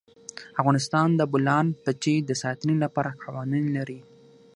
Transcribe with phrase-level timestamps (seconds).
[0.61, 3.99] افغانستان د د بولان پټي د ساتنې لپاره قوانین لري.